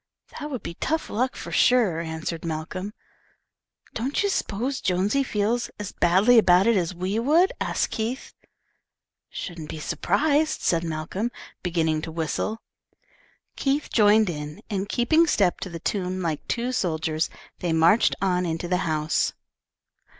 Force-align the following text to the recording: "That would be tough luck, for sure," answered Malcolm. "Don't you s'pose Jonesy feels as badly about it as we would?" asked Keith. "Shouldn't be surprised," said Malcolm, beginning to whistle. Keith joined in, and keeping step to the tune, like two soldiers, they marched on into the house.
"That 0.39 0.49
would 0.49 0.63
be 0.63 0.73
tough 0.73 1.11
luck, 1.11 1.35
for 1.35 1.51
sure," 1.51 1.99
answered 1.99 2.43
Malcolm. 2.43 2.91
"Don't 3.93 4.23
you 4.23 4.29
s'pose 4.29 4.81
Jonesy 4.81 5.21
feels 5.21 5.69
as 5.77 5.91
badly 5.91 6.39
about 6.39 6.65
it 6.65 6.75
as 6.75 6.95
we 6.95 7.19
would?" 7.19 7.51
asked 7.61 7.91
Keith. 7.91 8.33
"Shouldn't 9.29 9.69
be 9.69 9.79
surprised," 9.79 10.61
said 10.61 10.83
Malcolm, 10.83 11.29
beginning 11.61 12.01
to 12.01 12.11
whistle. 12.11 12.63
Keith 13.55 13.91
joined 13.93 14.27
in, 14.31 14.63
and 14.71 14.89
keeping 14.89 15.27
step 15.27 15.59
to 15.59 15.69
the 15.69 15.77
tune, 15.79 16.23
like 16.23 16.47
two 16.47 16.71
soldiers, 16.71 17.29
they 17.59 17.71
marched 17.71 18.15
on 18.23 18.43
into 18.43 18.67
the 18.67 18.77
house. 18.89 19.33